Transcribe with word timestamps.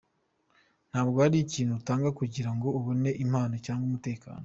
Ntabwo 0.89 1.17
ari 1.27 1.37
ikintu 1.45 1.71
utanga 1.79 2.09
kugira 2.19 2.49
ngo 2.55 2.67
ubone 2.79 3.09
impano, 3.23 3.55
cyangwa 3.65 3.85
umutekano. 3.89 4.39